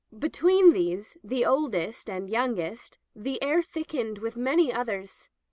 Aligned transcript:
Between 0.17 0.73
these, 0.73 1.19
the 1.23 1.45
oldest 1.45 2.09
and 2.09 2.27
youngest, 2.27 2.97
the 3.15 3.39
air 3.43 3.61
thickened 3.61 4.17
with 4.17 4.35
many 4.35 4.73
others. 4.73 5.29